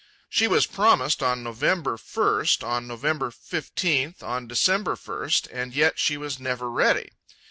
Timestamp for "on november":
1.21-1.95, 2.63-3.29